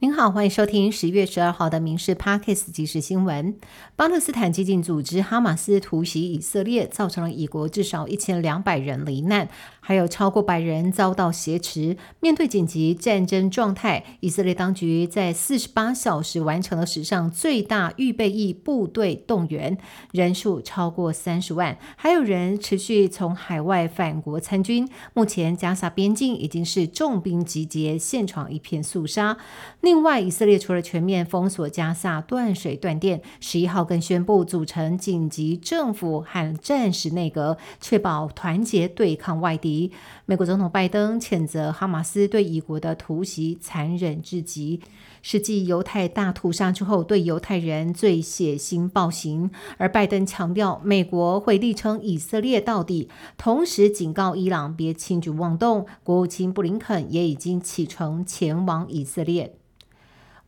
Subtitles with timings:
[0.00, 3.54] 您好，欢迎收听十月十二号的《民事 Parkes 即时新闻》。
[3.96, 9.48] 巴勒斯坦激进组织哈马斯突袭以色列，造成了以国至少一千两百人罹难，
[9.80, 11.96] 还有超过百人遭到挟持。
[12.20, 19.78] 面对紧急战争状态，以色列当局在四十八小时完成了史上最大预备役部队动员，
[20.12, 24.86] 人数超过三十万，还有人持续从海外返国参军。
[25.14, 29.38] 目前加沙边境已经是重兵集结，现场一片肃杀。
[29.86, 39.92] 另外，以色列除了全面封锁加萨、断水断电，十一号更宣布组成紧急政府和战时内阁，确保团结对抗外敌。
[40.24, 44.80] 美国总统拜登谴责哈马斯对以国的突袭残忍至极，
[45.22, 49.48] 是继犹太大屠杀之后对犹太人最血腥暴行。
[49.78, 55.86] 而拜登强调，美国会力撑以色列到底，同时警告伊朗别轻举妄动。
[56.02, 59.54] 国务卿布林肯也已经启程前往以色列。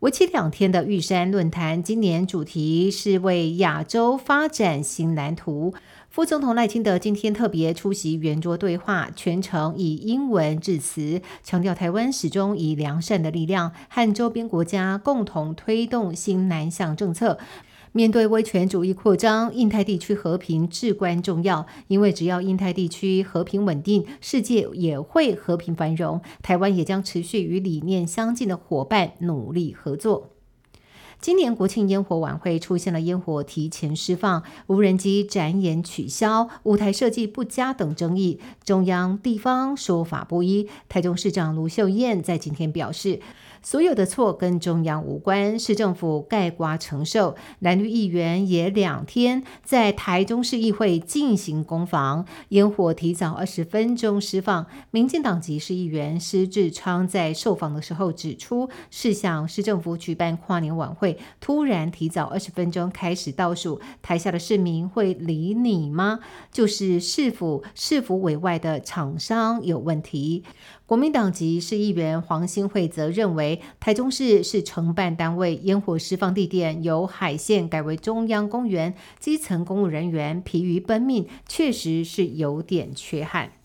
[0.00, 5.74] 为期两天的玉山论坛，今年主题是为亚洲发展新蓝图。
[6.08, 17.36] 副总统赖清德今天特别出席圆桌对话，全程以英文致辞，强调台湾始终以良善的力量和周边国家共同推动新南向政策。
[17.92, 21.66] 面对威权主义扩张，印太地区和平至关重要。
[21.88, 26.20] 因为只要印太地区和平稳定，世界也会和平繁荣。
[26.42, 30.30] 台湾也将持续与理念相近的伙伴努力合作。
[31.20, 40.68] 今年国庆烟火晚会出现了烟火提前释放、无人机展演取消、舞台设计不佳等争议，中央地方说法不一。
[40.88, 43.20] 台中市长卢秀燕在今天表示。
[43.62, 47.36] 所有的错跟中央无关，市政府盖瓜承受。
[47.60, 54.66] 蓝绿议员也两天在台中市议会进行攻防，烟火提早二十分钟释放。
[54.90, 66.20] 民进党籍市议员施志昌在受访的时候指出，是向市政府举办跨年晚会，突然提早二十分钟开始倒数，台下的市民会理你吗？
[66.52, 70.44] 就是市府市府委外的厂商有问题。
[70.88, 83.57] 国民党籍市议员黄新惠则认为，台中市是承办单位，烟火释放地点由海线改为中央公园，基层公务人员疲于奔命，确实是有点缺憾。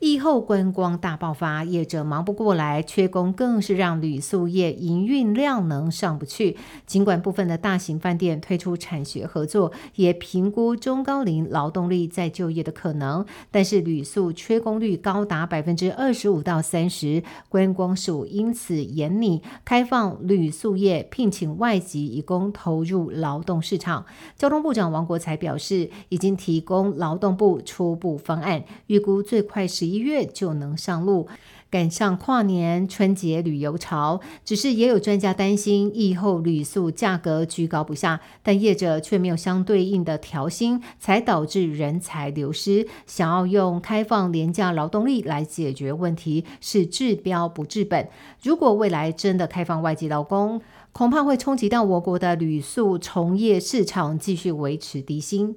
[0.00, 6.58] 疫后观光大爆发，业者忙不过来，缺工更是让旅宿业营运量能上不去。
[6.84, 17.22] 尽管部分的大型饭店推出产学合作，也评估中高龄劳动力再就业的可能，但是旅宿缺工率高达百分之二十五到三十。
[17.48, 24.04] 观光署因此严拟开放旅宿业聘请外籍移工投入劳动市场。
[24.36, 30.04] 交通部长王国才表示，已经提供劳动部初步方案，预估最快是十一。
[30.04, 31.26] 月就能上路，
[31.70, 34.20] 赶上跨年春节旅游潮。
[34.44, 42.86] 只是也有专家担心，疫后旅宿价格居高不下，但业者却没有相对应的调薪，才导致人才流失。
[43.06, 48.06] 想要用开放廉价劳动力来解决问题，是治标不治本。
[48.42, 50.60] 如果未来真的开放外籍劳工，
[50.92, 55.56] 恐怕会冲击到我国的旅宿从业市场，继续维持低薪。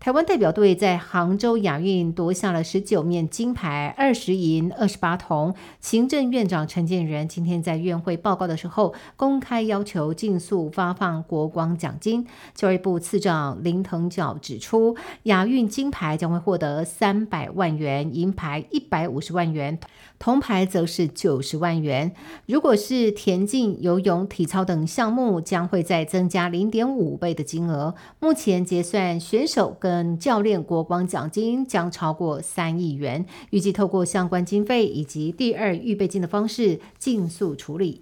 [0.00, 5.54] 台湾代表队在杭州亚运夺下了十九面金牌，二十银、二十八铜。
[5.78, 12.26] 行政院长陈建仁今天在院会报告的时候，公开要求尽速发放国光奖金。
[12.54, 19.78] 教育部次长林腾蛟指出，亚运金牌将会获得三百万元，银牌一百五十万元，
[20.18, 22.12] 铜牌则是九十万元。
[22.46, 27.94] 如果是田径、游泳、体操等项目，将会再增加零点五倍的金额。
[28.18, 38.00] 目前结算选手跟跟教练国光奖金将超过三亿元，预计透过相关经费以及第二预备金的方式，尽速处理。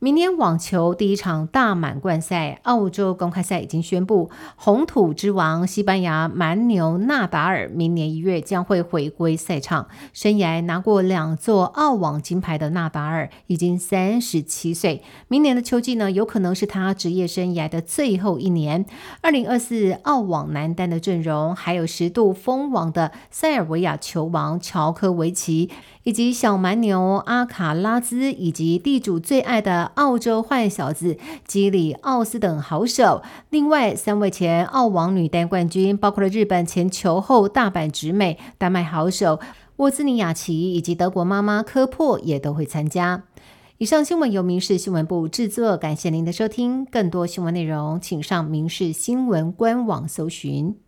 [0.00, 9.88] 明年网球第一场大满贯赛，澳洲公开赛已经宣布，红土之王西班牙蛮牛纳达尔明年一月将会回归赛场。
[10.12, 18.86] 生涯拿过两座澳网金牌的纳达尔已经三十七岁，明年的秋季呢，有可能是他职业生涯的最后一年。
[19.20, 25.68] 二零二四澳网男单的阵容，还有十度封王的塞尔维亚球王乔科维奇。
[26.04, 33.22] 以及小蛮牛阿卡拉兹，以及地主最爱的澳洲坏小子基里奥斯等好手。
[33.50, 39.40] 另外三位前澳网女单冠军，包括了日本前球后大阪直美、丹麦好手
[39.76, 43.24] 沃兹尼亚奇，以及德国妈妈科珀也都会参加。
[43.78, 46.84] 以上新闻由民事新闻部制作，感谢您的收听。
[46.84, 50.87] 更多新闻内容，请上民事新闻官网搜寻。